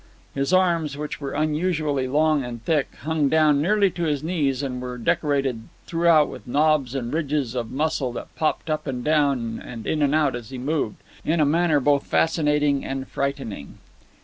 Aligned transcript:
His 0.33 0.51
arms, 0.51 0.97
which 0.97 1.21
were 1.21 1.33
unusually 1.35 2.07
long 2.07 2.43
and 2.43 2.65
thick, 2.65 2.95
hung 3.03 3.29
down 3.29 3.61
nearly 3.61 3.91
to 3.91 4.01
his 4.05 4.23
knees 4.23 4.63
and 4.63 4.81
were 4.81 4.97
decorated 4.97 5.65
throughout 5.85 6.27
with 6.27 6.47
knobs 6.47 6.95
and 6.95 7.13
ridges 7.13 7.53
of 7.53 7.69
muscle 7.69 8.11
that 8.13 8.35
popped 8.35 8.67
up 8.71 8.87
and 8.87 9.03
down 9.03 9.61
and 9.63 9.85
in 9.85 10.01
and 10.01 10.15
out 10.15 10.35
as 10.35 10.49
he 10.49 10.57
moved, 10.57 10.95
in 11.23 11.39
a 11.39 11.45
manner 11.45 11.79
both 11.79 12.07
fascinating 12.07 12.83
and 12.83 13.09
frightening. 13.09 13.77